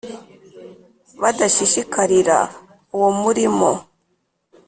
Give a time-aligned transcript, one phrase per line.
[1.21, 2.39] badashishika rira
[2.95, 3.71] uwo muri mo